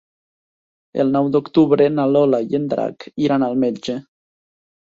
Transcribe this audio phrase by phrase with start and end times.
[1.03, 3.99] El nou d'octubre na Lola i en Drac iran al metge.